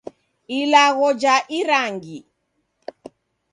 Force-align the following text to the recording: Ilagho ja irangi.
Ilagho 0.59 1.07
ja 1.23 1.35
irangi. 1.59 2.17